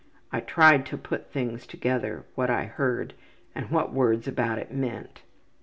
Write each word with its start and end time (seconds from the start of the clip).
I 0.31 0.39
tried 0.39 0.87
to 0.87 0.97
put 0.97 1.31
things 1.31 1.67
together 1.67 2.25
what 2.33 2.49
I 2.49 2.63
heard, 2.63 3.13
and 3.53 3.69
what 3.69 3.93
words 3.93 4.27
about 4.27 4.57
it 4.57 4.73
meant.'' 4.73 5.21